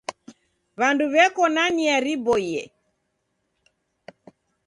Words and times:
W'andu 0.79 1.05
w'eko 1.13 1.43
na 1.55 1.65
nia 1.75 1.97
riboie. 2.05 2.63